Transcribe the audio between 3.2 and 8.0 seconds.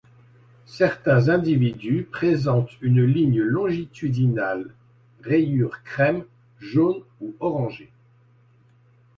longitudinale rayure crème, jaune ou orangée.